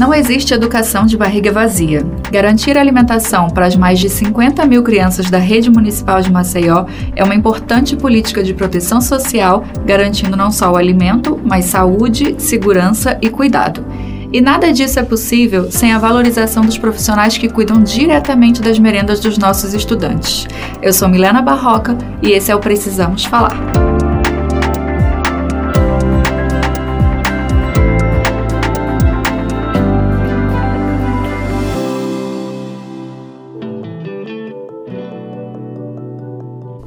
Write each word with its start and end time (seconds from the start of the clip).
Não 0.00 0.14
existe 0.14 0.54
educação 0.54 1.04
de 1.04 1.14
barriga 1.14 1.52
vazia. 1.52 2.02
Garantir 2.32 2.78
alimentação 2.78 3.50
para 3.50 3.66
as 3.66 3.76
mais 3.76 3.98
de 3.98 4.08
50 4.08 4.64
mil 4.64 4.82
crianças 4.82 5.28
da 5.28 5.36
rede 5.36 5.68
municipal 5.68 6.22
de 6.22 6.32
Maceió 6.32 6.86
é 7.14 7.22
uma 7.22 7.34
importante 7.34 7.94
política 7.94 8.42
de 8.42 8.54
proteção 8.54 8.98
social, 9.02 9.62
garantindo 9.84 10.38
não 10.38 10.50
só 10.50 10.72
o 10.72 10.76
alimento, 10.76 11.38
mas 11.44 11.66
saúde, 11.66 12.34
segurança 12.38 13.18
e 13.20 13.28
cuidado. 13.28 13.84
E 14.32 14.40
nada 14.40 14.72
disso 14.72 14.98
é 14.98 15.02
possível 15.02 15.70
sem 15.70 15.92
a 15.92 15.98
valorização 15.98 16.64
dos 16.64 16.78
profissionais 16.78 17.36
que 17.36 17.50
cuidam 17.50 17.82
diretamente 17.82 18.62
das 18.62 18.78
merendas 18.78 19.20
dos 19.20 19.36
nossos 19.36 19.74
estudantes. 19.74 20.48
Eu 20.80 20.94
sou 20.94 21.10
Milena 21.10 21.42
Barroca 21.42 21.94
e 22.22 22.30
esse 22.30 22.50
é 22.50 22.56
o 22.56 22.58
Precisamos 22.58 23.26
Falar. 23.26 23.89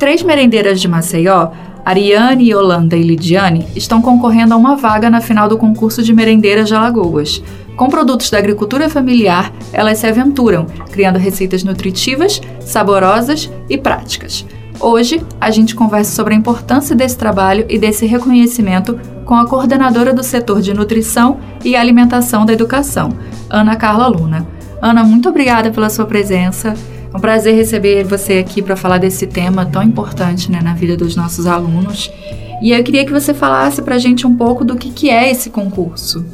Três 0.04 0.22
merendeiras 0.22 0.82
de 0.82 0.88
Maceió, 0.90 1.52
Ariane, 1.86 2.52
Yolanda 2.52 2.98
e 2.98 3.02
Lidiane, 3.02 3.66
estão 3.74 4.02
concorrendo 4.02 4.54
a 4.54 4.58
uma 4.58 4.76
vaga 4.76 5.10
na 5.10 5.22
final 5.22 5.48
do 5.48 5.58
concurso 5.58 6.04
de 6.04 6.12
merendeiras 6.12 6.68
de 6.68 6.76
Alagoas. 6.76 7.42
Com 7.78 7.88
produtos 7.88 8.30
da 8.30 8.38
agricultura 8.38 8.90
familiar, 8.90 9.54
elas 9.72 10.00
se 10.00 10.06
aventuram, 10.06 10.66
criando 10.92 11.18
receitas 11.18 11.64
nutritivas, 11.64 12.42
saborosas 12.60 13.50
e 13.70 13.78
práticas. 13.78 14.46
Hoje, 14.78 15.26
a 15.40 15.50
gente 15.50 15.74
conversa 15.74 16.14
sobre 16.14 16.34
a 16.34 16.38
importância 16.38 16.94
desse 16.94 17.18
trabalho 17.18 17.66
e 17.70 17.80
desse 17.80 18.06
reconhecimento 18.06 19.00
com 19.24 19.36
a 19.36 19.48
coordenadora 19.48 20.12
do 20.12 20.22
setor 20.22 20.60
de 20.60 20.74
nutrição 20.74 21.38
e 21.64 21.78
alimentação 21.78 22.46
da 22.46 22.52
educação, 22.52 23.14
Ana 23.50 23.78
Carla 23.78 24.08
Luna. 24.08 24.46
Ana, 24.82 25.02
muito 25.02 25.30
obrigada 25.30 25.72
pela 25.72 25.90
sua 25.90 26.06
presença. 26.06 26.74
É 27.14 27.18
um 27.18 27.20
prazer 27.20 27.56
receber 27.56 28.04
você 28.04 28.40
aqui 28.40 28.60
para 28.60 28.76
falar 28.76 28.98
desse 28.98 29.28
tema 29.28 29.68
tão 29.68 29.84
importante 29.84 30.52
né, 30.52 30.60
na 30.64 30.74
vida 30.74 30.98
dos 30.98 31.16
nossos 31.16 31.46
alunos. 31.46 32.12
E 32.60 32.72
eu 32.72 32.84
queria 32.84 33.06
que 33.06 33.12
você 33.12 33.36
falasse 33.36 33.84
para 33.84 33.96
a 33.96 34.00
gente 34.00 34.26
um 34.26 34.36
pouco 34.36 34.66
do 34.66 34.76
que, 34.76 34.90
que 34.90 35.12
é 35.12 35.30
esse 35.30 35.52
concurso. 35.52 36.26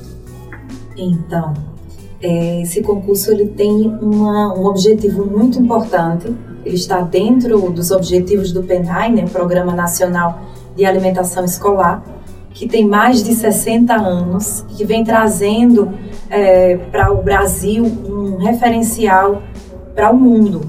Então, 0.96 1.54
é, 2.22 2.62
esse 2.62 2.82
concurso 2.82 3.30
ele 3.30 3.48
tem 3.48 3.94
uma, 4.02 4.58
um 4.58 4.66
objetivo 4.68 5.26
muito 5.26 5.60
importante. 5.60 6.34
Ele 6.64 6.76
está 6.76 7.02
dentro 7.02 7.70
dos 7.72 7.92
objetivos 7.92 8.54
do 8.54 8.64
PENAI, 8.64 9.12
né, 9.12 9.26
Programa 9.28 9.74
Nacional 9.74 10.42
de 10.78 10.86
Alimentação 10.86 11.44
Escolar, 11.44 12.02
que 12.54 12.68
tem 12.68 12.88
mais 12.88 13.22
de 13.22 13.34
60 13.34 13.94
anos, 13.94 14.66
que 14.70 14.86
vem 14.86 15.04
trazendo 15.04 15.92
é, 16.30 16.78
para 16.90 17.12
o 17.12 17.22
Brasil 17.22 17.84
um 17.84 18.38
referencial 18.38 19.42
para 19.96 20.12
o 20.12 20.18
mundo. 20.18 20.62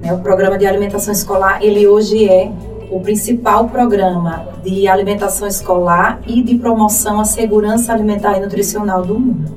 Né? 0.00 0.12
O 0.12 0.18
programa 0.18 0.58
de 0.58 0.66
alimentação 0.66 1.12
escolar, 1.12 1.62
ele 1.62 1.86
hoje 1.86 2.28
é 2.28 2.50
o 2.90 3.00
principal 3.00 3.68
programa 3.68 4.48
de 4.62 4.86
alimentação 4.86 5.48
escolar 5.48 6.20
e 6.26 6.42
de 6.42 6.56
promoção 6.56 7.20
à 7.20 7.24
segurança 7.24 7.92
alimentar 7.92 8.36
e 8.36 8.40
nutricional 8.40 9.02
do 9.02 9.18
mundo. 9.18 9.56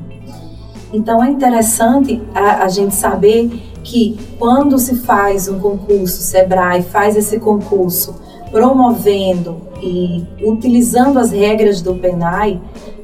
Então 0.92 1.24
é 1.24 1.30
interessante 1.30 2.22
a, 2.34 2.64
a 2.64 2.68
gente 2.68 2.96
saber 2.96 3.50
que 3.84 4.20
quando 4.38 4.78
se 4.80 4.96
faz 4.96 5.48
um 5.48 5.60
concurso, 5.60 6.22
Sebrae 6.22 6.82
faz 6.82 7.16
esse 7.16 7.40
concurso 7.40 8.16
promovendo 8.52 9.62
e 9.82 10.26
utilizando 10.44 11.20
as 11.20 11.32
regras 11.32 11.82
do 11.82 11.96
PENAI, 11.96 12.60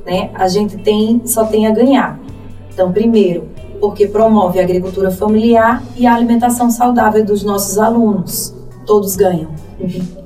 né, 0.06 0.30
a 0.34 0.48
gente 0.48 0.78
tem, 0.78 1.22
só 1.26 1.46
tem 1.46 1.68
a 1.68 1.72
ganhar. 1.72 2.20
Então, 2.74 2.92
primeiro, 2.92 3.50
porque 3.86 4.08
promove 4.08 4.60
a 4.60 4.64
agricultura 4.64 5.12
familiar 5.12 5.84
e 5.96 6.08
a 6.08 6.16
alimentação 6.16 6.72
saudável 6.72 7.24
dos 7.24 7.44
nossos 7.44 7.78
alunos. 7.78 8.52
Todos 8.84 9.16
ganham. 9.16 9.52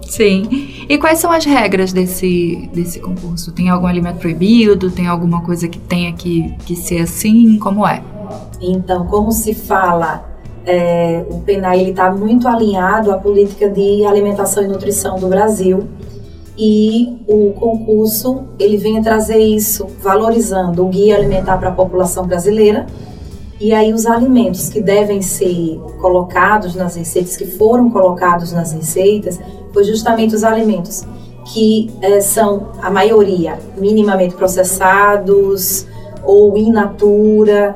Sim. 0.07 0.47
E 0.87 0.97
quais 0.97 1.19
são 1.19 1.29
as 1.29 1.43
regras 1.43 1.91
desse, 1.91 2.69
desse 2.73 3.01
concurso? 3.01 3.51
Tem 3.51 3.67
algum 3.67 3.85
alimento 3.85 4.17
proibido? 4.17 4.89
Tem 4.89 5.07
alguma 5.07 5.41
coisa 5.41 5.67
que 5.67 5.77
tenha 5.77 6.13
que, 6.13 6.55
que 6.65 6.73
ser 6.73 7.01
assim? 7.01 7.59
Como 7.59 7.85
é? 7.85 8.01
Então, 8.61 9.05
como 9.07 9.29
se 9.29 9.53
fala, 9.53 10.23
é, 10.65 11.25
o 11.29 11.41
PENAI 11.41 11.89
está 11.89 12.09
muito 12.09 12.47
alinhado 12.47 13.11
à 13.11 13.17
política 13.17 13.69
de 13.69 14.05
alimentação 14.05 14.63
e 14.63 14.67
nutrição 14.69 15.19
do 15.19 15.27
Brasil 15.27 15.85
e 16.57 17.17
o 17.27 17.51
concurso 17.59 18.43
ele 18.57 18.77
vem 18.77 19.01
trazer 19.01 19.39
isso, 19.39 19.85
valorizando 20.01 20.85
o 20.85 20.87
guia 20.87 21.17
alimentar 21.17 21.57
para 21.57 21.69
a 21.69 21.73
população 21.73 22.25
brasileira 22.25 22.87
e 23.59 23.73
aí 23.73 23.93
os 23.93 24.05
alimentos 24.05 24.69
que 24.69 24.81
devem 24.81 25.21
ser 25.21 25.79
colocados 25.99 26.75
nas 26.75 26.95
receitas, 26.95 27.35
que 27.35 27.45
foram 27.45 27.89
colocados 27.89 28.53
nas 28.53 28.71
receitas, 28.71 29.39
foi 29.73 29.83
justamente 29.83 30.33
os 30.33 30.43
alimentos 30.43 31.05
que 31.53 31.91
é, 32.01 32.21
são 32.21 32.69
a 32.81 32.89
maioria 32.89 33.59
minimamente 33.77 34.35
processados 34.35 35.85
ou 36.23 36.57
in 36.57 36.71
natura 36.71 37.75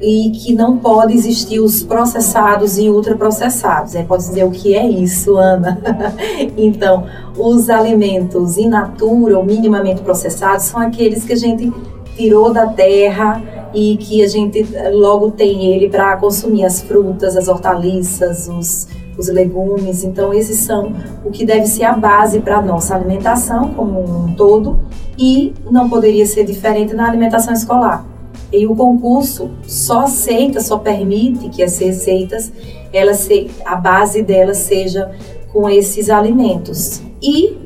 e 0.00 0.30
que 0.30 0.52
não 0.52 0.76
pode 0.76 1.14
existir 1.14 1.60
os 1.60 1.82
processados 1.82 2.78
e 2.78 2.88
ultraprocessados. 2.88 3.94
É, 3.94 4.02
pode 4.02 4.24
dizer 4.24 4.44
o 4.44 4.50
que 4.50 4.74
é 4.74 4.86
isso, 4.86 5.36
Ana? 5.36 5.80
então, 6.56 7.06
os 7.36 7.70
alimentos 7.70 8.58
in 8.58 8.68
natura 8.68 9.38
ou 9.38 9.44
minimamente 9.44 10.02
processados 10.02 10.66
são 10.66 10.80
aqueles 10.80 11.24
que 11.24 11.32
a 11.32 11.36
gente 11.36 11.72
tirou 12.16 12.52
da 12.52 12.66
terra 12.66 13.63
e 13.74 13.96
que 13.96 14.22
a 14.22 14.28
gente 14.28 14.66
eh, 14.74 14.90
logo 14.90 15.32
tem 15.32 15.66
ele 15.66 15.88
para 15.88 16.16
consumir 16.16 16.64
as 16.64 16.80
frutas, 16.80 17.36
as 17.36 17.48
hortaliças, 17.48 18.48
os, 18.48 18.86
os 19.18 19.28
legumes. 19.28 20.04
Então, 20.04 20.32
esses 20.32 20.58
são 20.58 20.92
o 21.24 21.30
que 21.30 21.44
deve 21.44 21.66
ser 21.66 21.84
a 21.84 21.92
base 21.92 22.40
para 22.40 22.58
a 22.58 22.62
nossa 22.62 22.94
alimentação 22.94 23.70
como 23.74 24.00
um 24.00 24.34
todo 24.34 24.78
e 25.18 25.52
não 25.70 25.88
poderia 25.88 26.24
ser 26.24 26.44
diferente 26.44 26.94
na 26.94 27.08
alimentação 27.08 27.52
escolar. 27.52 28.06
E 28.52 28.66
o 28.66 28.76
concurso 28.76 29.50
só 29.64 30.02
aceita, 30.02 30.60
só 30.60 30.78
permite 30.78 31.48
que 31.48 31.62
as 31.62 31.76
receitas, 31.78 32.52
ela 32.92 33.14
se, 33.14 33.50
a 33.64 33.74
base 33.74 34.22
delas 34.22 34.58
seja 34.58 35.10
com 35.52 35.68
esses 35.68 36.08
alimentos. 36.08 37.02
E 37.20 37.56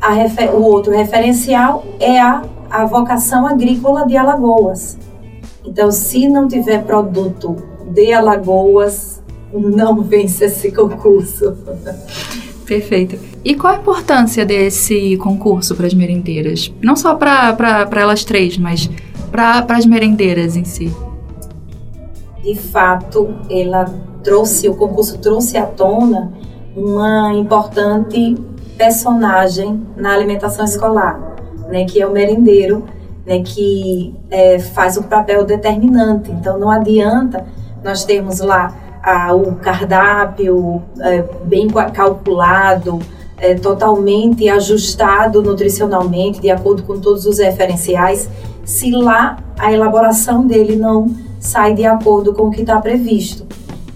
a, 0.00 0.52
o 0.54 0.62
outro 0.62 0.92
referencial 0.92 1.84
é 1.98 2.20
a, 2.20 2.42
a 2.70 2.84
vocação 2.84 3.46
agrícola 3.46 4.06
de 4.06 4.16
Alagoas. 4.16 4.98
Então, 5.64 5.90
se 5.90 6.28
não 6.28 6.48
tiver 6.48 6.84
produto 6.84 7.56
de 7.92 8.12
Alagoas, 8.12 9.22
não 9.52 10.02
vence 10.02 10.44
esse 10.44 10.72
concurso. 10.72 11.56
Perfeito. 12.64 13.18
E 13.44 13.54
qual 13.54 13.74
a 13.74 13.76
importância 13.78 14.46
desse 14.46 15.16
concurso 15.16 15.74
para 15.74 15.86
as 15.86 15.94
merendeiras? 15.94 16.72
Não 16.80 16.94
só 16.94 17.14
para 17.14 17.88
elas 17.96 18.24
três, 18.24 18.56
mas 18.56 18.88
para 19.30 19.64
as 19.70 19.84
merendeiras 19.84 20.56
em 20.56 20.64
si. 20.64 20.94
De 22.42 22.54
fato, 22.54 23.34
ela 23.50 23.84
trouxe, 24.22 24.68
o 24.68 24.74
concurso 24.74 25.18
trouxe 25.18 25.56
à 25.56 25.66
tona 25.66 26.32
uma 26.76 27.34
importante 27.34 28.36
personagem 28.78 29.86
na 29.96 30.14
alimentação 30.14 30.64
escolar, 30.64 31.36
né, 31.68 31.84
que 31.84 32.00
é 32.00 32.06
o 32.06 32.12
merendeiro, 32.12 32.84
né, 33.26 33.40
que 33.44 34.14
é, 34.30 34.58
faz 34.58 34.96
um 34.96 35.02
papel 35.02 35.44
determinante. 35.44 36.30
Então, 36.30 36.58
não 36.58 36.70
adianta 36.70 37.44
nós 37.82 38.04
termos 38.04 38.40
lá 38.40 38.74
o 39.34 39.54
cardápio 39.54 40.82
é, 41.00 41.24
bem 41.44 41.68
calculado, 41.68 42.98
é, 43.38 43.54
totalmente 43.54 44.48
ajustado 44.48 45.42
nutricionalmente, 45.42 46.40
de 46.40 46.50
acordo 46.50 46.82
com 46.82 47.00
todos 47.00 47.24
os 47.24 47.38
referenciais, 47.38 48.28
se 48.64 48.90
lá 48.90 49.38
a 49.58 49.72
elaboração 49.72 50.46
dele 50.46 50.76
não 50.76 51.10
sai 51.38 51.74
de 51.74 51.86
acordo 51.86 52.34
com 52.34 52.48
o 52.48 52.50
que 52.50 52.60
está 52.60 52.78
previsto. 52.80 53.46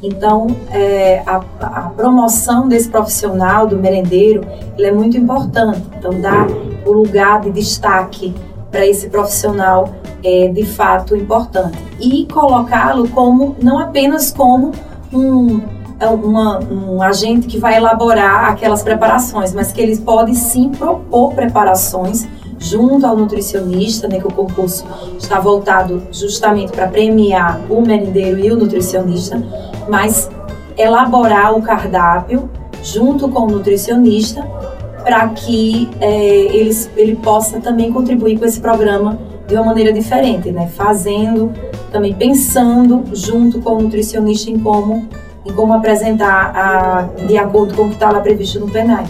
Então, 0.03 0.47
é, 0.71 1.23
a, 1.27 1.43
a, 1.61 1.81
promoção 1.91 2.69
desse 2.69 2.89
profissional, 2.89 3.67
do 3.67 3.77
merendeiro, 3.77 4.47
é 4.79 4.91
muito 4.91 5.17
importante. 5.17 5.83
Então, 5.99 6.21
dá 6.21 6.47
o 6.85 6.93
lugar 6.93 7.41
de 7.41 7.51
destaque 7.51 8.35
para 8.75 8.85
esse 8.85 9.09
profissional 9.09 9.95
é 10.25 10.49
de 10.49 10.67
fato 10.67 11.15
importante. 11.15 11.79
E 12.01 12.27
colocá-lo 12.27 13.09
como, 13.09 13.55
não 13.63 13.79
apenas 13.79 14.33
como 14.33 14.73
um, 15.13 15.61
uma, 16.01 16.59
um 16.59 17.01
agente 17.01 17.47
que 17.47 17.57
vai 17.57 17.77
elaborar 17.77 18.51
aquelas 18.51 18.83
preparações, 18.83 19.55
mas 19.55 19.71
que 19.71 19.81
ele 19.81 19.97
pode 19.99 20.35
sim 20.35 20.71
propor 20.71 21.35
preparações 21.35 22.27
junto 22.59 23.07
ao 23.07 23.17
nutricionista, 23.17 24.09
né, 24.09 24.19
que 24.19 24.27
o 24.27 24.33
concurso 24.33 24.85
está 25.17 25.39
voltado 25.39 26.03
justamente 26.11 26.73
para 26.73 26.89
premiar 26.89 27.61
o 27.71 27.81
merendeiro 27.81 28.41
e 28.41 28.51
o 28.51 28.57
nutricionista, 28.57 29.41
mas 29.89 30.29
elaborar 30.77 31.57
o 31.57 31.63
cardápio 31.63 32.51
junto 32.83 33.29
com 33.29 33.43
o 33.43 33.47
nutricionista 33.47 34.45
para 35.05 35.29
que 35.29 35.89
é, 36.01 36.57
ele, 36.57 36.75
ele 36.97 37.17
possa 37.17 37.61
também 37.61 37.93
contribuir 37.93 38.39
com 38.39 38.47
esse 38.47 38.59
programa 38.59 39.19
de 39.47 39.55
uma 39.55 39.65
maneira 39.65 39.93
diferente, 39.93 40.51
né? 40.51 40.69
Fazendo, 40.75 41.53
também 41.93 42.15
pensando 42.15 43.05
junto 43.13 43.61
com 43.61 43.75
o 43.75 43.83
nutricionista 43.83 44.51
em 44.51 44.59
como, 44.59 45.07
em 45.45 45.53
como 45.53 45.75
apresentar 45.75 46.53
a, 46.57 47.27
de 47.27 47.37
acordo 47.37 47.75
com 47.75 47.83
o 47.83 47.89
que 47.89 47.95
está 47.95 48.11
lá 48.11 48.21
previsto 48.21 48.59
no 48.59 48.69
PENAI. 48.69 49.05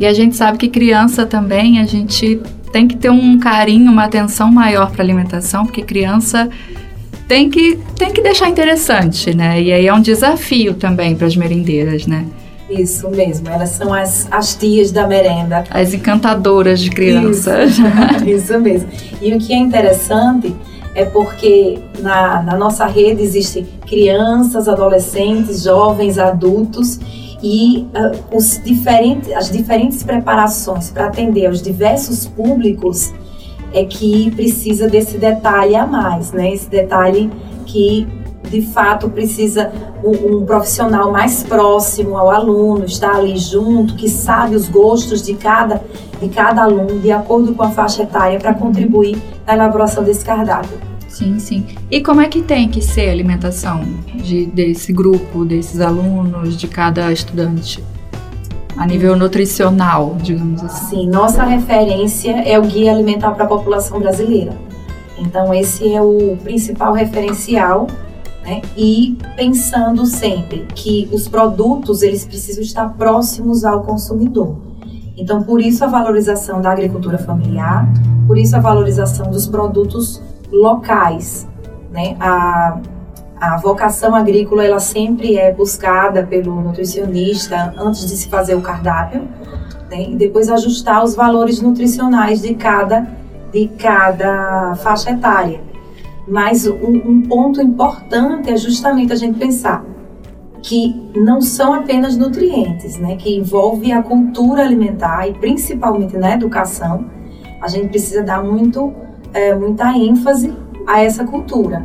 E 0.00 0.06
a 0.06 0.12
gente 0.14 0.34
sabe 0.34 0.56
que 0.56 0.68
criança 0.68 1.26
também, 1.26 1.78
a 1.78 1.84
gente 1.84 2.40
tem 2.72 2.88
que 2.88 2.96
ter 2.96 3.10
um 3.10 3.38
carinho, 3.38 3.92
uma 3.92 4.04
atenção 4.04 4.50
maior 4.50 4.90
para 4.90 5.02
a 5.02 5.04
alimentação, 5.04 5.64
porque 5.64 5.82
criança 5.82 6.48
tem 7.28 7.48
que, 7.48 7.78
tem 7.96 8.12
que 8.12 8.20
deixar 8.20 8.48
interessante, 8.48 9.34
né? 9.36 9.62
E 9.62 9.72
aí 9.72 9.86
é 9.86 9.94
um 9.94 10.00
desafio 10.00 10.74
também 10.74 11.14
para 11.14 11.26
as 11.26 11.36
merendeiras, 11.36 12.06
né? 12.06 12.24
Isso 12.68 13.10
mesmo, 13.10 13.48
elas 13.48 13.70
são 13.70 13.92
as, 13.92 14.26
as 14.30 14.54
tias 14.54 14.90
da 14.90 15.06
merenda. 15.06 15.64
As 15.70 15.92
encantadoras 15.92 16.80
de 16.80 16.90
crianças. 16.90 17.72
Isso, 17.72 18.24
isso 18.28 18.60
mesmo. 18.60 18.88
E 19.20 19.34
o 19.34 19.38
que 19.38 19.52
é 19.52 19.56
interessante 19.56 20.54
é 20.94 21.04
porque 21.04 21.80
na, 22.00 22.42
na 22.42 22.56
nossa 22.56 22.86
rede 22.86 23.22
existem 23.22 23.66
crianças, 23.86 24.68
adolescentes, 24.68 25.62
jovens, 25.62 26.18
adultos 26.18 26.98
e 27.42 27.86
uh, 27.94 28.36
os 28.36 28.60
diferentes, 28.64 29.30
as 29.32 29.50
diferentes 29.50 30.02
preparações 30.02 30.90
para 30.90 31.06
atender 31.06 31.46
aos 31.46 31.60
diversos 31.60 32.26
públicos 32.26 33.12
é 33.72 33.84
que 33.84 34.30
precisa 34.30 34.88
desse 34.88 35.18
detalhe 35.18 35.74
a 35.74 35.86
mais, 35.86 36.32
né? 36.32 36.54
Esse 36.54 36.70
detalhe 36.70 37.30
que 37.66 38.06
de 38.48 38.62
fato 38.62 39.10
precisa 39.10 39.72
um, 40.04 40.44
profissional 40.44 41.10
mais 41.10 41.42
próximo 41.42 42.16
ao 42.16 42.30
aluno, 42.30 42.84
estar 42.84 43.16
ali 43.16 43.36
junto, 43.36 43.94
que 43.94 44.08
sabe 44.08 44.54
os 44.54 44.68
gostos 44.68 45.22
de 45.22 45.34
cada, 45.34 45.82
de 46.20 46.28
cada 46.28 46.62
aluno, 46.62 47.00
de 47.00 47.10
acordo 47.10 47.54
com 47.54 47.62
a 47.62 47.70
faixa 47.70 48.02
etária, 48.02 48.38
para 48.38 48.54
contribuir 48.54 49.16
na 49.46 49.54
elaboração 49.54 50.04
desse 50.04 50.24
cardápio. 50.24 50.78
Sim, 51.08 51.38
sim. 51.38 51.64
E 51.90 52.02
como 52.02 52.20
é 52.20 52.28
que 52.28 52.42
tem 52.42 52.68
que 52.68 52.82
ser 52.82 53.08
a 53.08 53.12
alimentação 53.12 53.84
de, 54.14 54.46
desse 54.46 54.92
grupo, 54.92 55.44
desses 55.44 55.80
alunos, 55.80 56.56
de 56.56 56.66
cada 56.66 57.12
estudante? 57.12 57.82
A 58.76 58.84
nível 58.84 59.16
nutricional, 59.16 60.16
digamos 60.20 60.62
assim. 60.64 61.02
Sim, 61.02 61.08
nossa 61.08 61.44
referência 61.44 62.32
é 62.42 62.58
o 62.58 62.62
Guia 62.62 62.90
Alimentar 62.90 63.30
para 63.30 63.44
a 63.44 63.46
População 63.46 64.00
Brasileira. 64.00 64.52
Então, 65.16 65.54
esse 65.54 65.94
é 65.94 66.02
o 66.02 66.36
principal 66.42 66.92
referencial 66.92 67.86
né? 68.44 68.60
E 68.76 69.16
pensando 69.36 70.04
sempre 70.04 70.66
que 70.74 71.08
os 71.10 71.26
produtos 71.26 72.02
eles 72.02 72.24
precisam 72.24 72.62
estar 72.62 72.90
próximos 72.90 73.64
ao 73.64 73.82
consumidor. 73.82 74.56
Então, 75.16 75.42
por 75.42 75.60
isso 75.60 75.84
a 75.84 75.86
valorização 75.86 76.60
da 76.60 76.70
agricultura 76.70 77.18
familiar, 77.18 77.88
por 78.26 78.36
isso 78.36 78.54
a 78.56 78.60
valorização 78.60 79.30
dos 79.30 79.46
produtos 79.46 80.20
locais, 80.50 81.48
né? 81.90 82.16
A, 82.20 82.78
a 83.40 83.56
vocação 83.58 84.14
agrícola 84.14 84.64
ela 84.64 84.80
sempre 84.80 85.36
é 85.36 85.52
buscada 85.52 86.24
pelo 86.24 86.60
nutricionista 86.60 87.74
antes 87.76 88.06
de 88.06 88.16
se 88.16 88.28
fazer 88.28 88.54
o 88.54 88.60
cardápio, 88.60 89.28
né? 89.90 90.10
e 90.10 90.16
depois 90.16 90.48
ajustar 90.48 91.04
os 91.04 91.14
valores 91.14 91.60
nutricionais 91.60 92.42
de 92.42 92.54
cada 92.54 93.06
de 93.52 93.68
cada 93.68 94.74
faixa 94.76 95.12
etária. 95.12 95.60
Mas 96.26 96.66
um, 96.66 97.02
um 97.04 97.22
ponto 97.22 97.60
importante 97.60 98.50
é 98.50 98.56
justamente 98.56 99.12
a 99.12 99.16
gente 99.16 99.38
pensar 99.38 99.84
que 100.62 100.94
não 101.14 101.42
são 101.42 101.74
apenas 101.74 102.16
nutrientes, 102.16 102.98
né? 102.98 103.16
Que 103.16 103.36
envolve 103.36 103.92
a 103.92 104.02
cultura 104.02 104.62
alimentar 104.62 105.28
e 105.28 105.34
principalmente 105.34 106.16
na 106.16 106.32
educação. 106.32 107.04
A 107.60 107.68
gente 107.68 107.88
precisa 107.88 108.22
dar 108.22 108.42
muito, 108.42 108.92
é, 109.32 109.54
muita 109.54 109.92
ênfase 109.96 110.52
a 110.86 111.02
essa 111.02 111.24
cultura, 111.24 111.84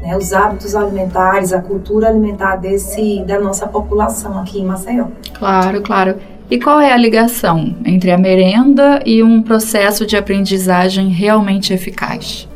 né? 0.00 0.16
Os 0.16 0.32
hábitos 0.32 0.76
alimentares, 0.76 1.52
a 1.52 1.60
cultura 1.60 2.08
alimentar 2.08 2.56
desse 2.56 3.24
da 3.24 3.40
nossa 3.40 3.66
população 3.66 4.38
aqui 4.38 4.60
em 4.60 4.64
Maceió. 4.64 5.06
Claro, 5.34 5.82
claro. 5.82 6.16
E 6.48 6.58
qual 6.58 6.80
é 6.80 6.92
a 6.92 6.96
ligação 6.96 7.76
entre 7.84 8.10
a 8.10 8.18
merenda 8.18 9.00
e 9.04 9.22
um 9.22 9.42
processo 9.42 10.06
de 10.06 10.16
aprendizagem 10.16 11.08
realmente 11.08 11.72
eficaz? 11.72 12.49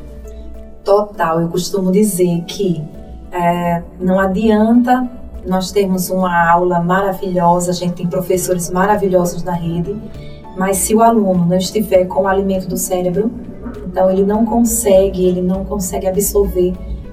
Total. 0.84 1.40
Eu 1.40 1.48
costumo 1.48 1.90
dizer 1.90 2.42
que 2.46 2.84
é, 3.32 3.82
não 3.98 4.20
adianta 4.20 5.08
nós 5.46 5.72
termos 5.72 6.10
uma 6.10 6.50
aula 6.50 6.80
maravilhosa, 6.80 7.70
a 7.70 7.74
gente 7.74 7.94
tem 7.94 8.06
professores 8.06 8.70
maravilhosos 8.70 9.42
na 9.42 9.52
rede, 9.52 9.94
mas 10.56 10.78
se 10.78 10.94
o 10.94 11.02
aluno 11.02 11.44
não 11.44 11.56
estiver 11.56 12.06
com 12.06 12.22
o 12.22 12.28
alimento 12.28 12.68
do 12.68 12.76
cérebro, 12.76 13.30
então 13.86 14.10
ele 14.10 14.24
não 14.24 14.44
consegue, 14.44 15.26
ele 15.26 15.42
não 15.42 15.64
consegue 15.64 16.06
absorver 16.06 16.72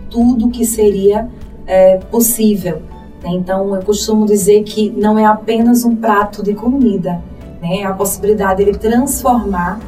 tudo 0.10 0.50
que 0.50 0.66
seria 0.66 1.28
é, 1.66 1.98
possível. 1.98 2.82
Né? 3.24 3.32
Então 3.32 3.76
eu 3.76 3.82
costumo 3.82 4.26
dizer 4.26 4.64
que 4.64 4.90
não 4.92 5.18
é 5.18 5.26
apenas 5.26 5.84
um 5.84 5.96
prato 5.96 6.44
de 6.44 6.54
comida, 6.54 7.22
né? 7.62 7.82
É 7.82 7.86
a 7.86 7.94
possibilidade 7.94 8.64
de 8.64 8.70
ele 8.70 8.78
transformar 8.78 9.80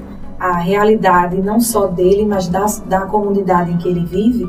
a 0.44 0.58
realidade 0.58 1.42
não 1.42 1.62
só 1.62 1.88
dele, 1.88 2.26
mas 2.26 2.50
da, 2.50 2.66
da 2.86 3.02
comunidade 3.06 3.72
em 3.72 3.78
que 3.78 3.88
ele 3.88 4.04
vive, 4.04 4.46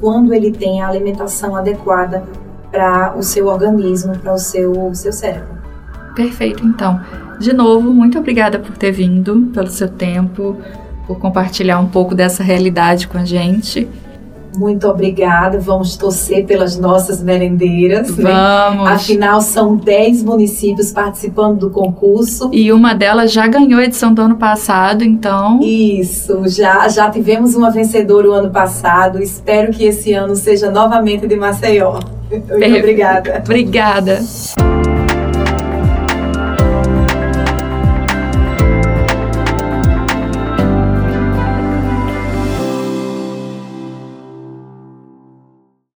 quando 0.00 0.32
ele 0.32 0.50
tem 0.50 0.80
a 0.80 0.88
alimentação 0.88 1.54
adequada 1.54 2.24
para 2.70 3.14
o 3.14 3.22
seu 3.22 3.46
organismo, 3.48 4.18
para 4.18 4.32
o 4.32 4.38
seu, 4.38 4.94
seu 4.94 5.12
cérebro. 5.12 5.58
Perfeito, 6.14 6.64
então. 6.64 6.98
De 7.38 7.52
novo, 7.52 7.92
muito 7.92 8.18
obrigada 8.18 8.58
por 8.58 8.78
ter 8.78 8.92
vindo, 8.92 9.50
pelo 9.52 9.66
seu 9.66 9.88
tempo, 9.88 10.56
por 11.06 11.18
compartilhar 11.18 11.78
um 11.80 11.88
pouco 11.88 12.14
dessa 12.14 12.42
realidade 12.42 13.06
com 13.06 13.18
a 13.18 13.26
gente. 13.26 13.86
Muito 14.56 14.88
obrigada. 14.88 15.58
Vamos 15.58 15.96
torcer 15.96 16.44
pelas 16.44 16.78
nossas 16.78 17.22
merendeiras. 17.22 18.16
Né? 18.16 18.30
Vamos. 18.30 18.84
Né? 18.84 18.92
Afinal, 18.92 19.40
são 19.40 19.76
10 19.76 20.22
municípios 20.22 20.92
participando 20.92 21.58
do 21.58 21.70
concurso. 21.70 22.50
E 22.52 22.72
uma 22.72 22.94
delas 22.94 23.32
já 23.32 23.46
ganhou 23.46 23.80
a 23.80 23.84
edição 23.84 24.12
do 24.12 24.22
ano 24.22 24.36
passado, 24.36 25.04
então. 25.04 25.60
Isso, 25.60 26.42
já, 26.48 26.88
já 26.88 27.10
tivemos 27.10 27.54
uma 27.54 27.70
vencedora 27.70 28.28
o 28.28 28.32
ano 28.32 28.50
passado. 28.50 29.22
Espero 29.22 29.72
que 29.72 29.84
esse 29.84 30.12
ano 30.12 30.34
seja 30.36 30.70
novamente 30.70 31.26
de 31.26 31.36
Maceió. 31.36 31.98
Muito 32.30 32.52
obrigada. 32.52 33.42
Obrigada. 33.44 34.20